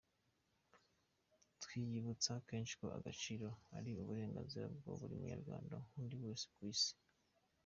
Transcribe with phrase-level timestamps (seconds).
[1.63, 6.93] Twiyibutsa kenshi ko agaciro ari uburenganzira bwa buri Munyarwanda nk’undi wese ku Isi.